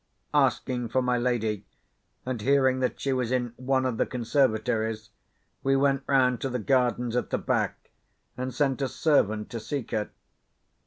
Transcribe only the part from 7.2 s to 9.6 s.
the back, and sent a servant to